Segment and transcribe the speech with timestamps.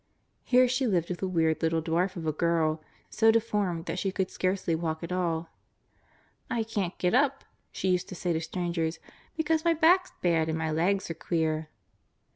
[0.43, 4.11] Here she lived with a weird little dwarf of a girl, so deformed that she
[4.11, 5.49] could scarcely walk at all.
[6.49, 8.97] "I can't get up," she used to say to strangers,
[9.37, 11.69] "because my back's bad and my legs are queer."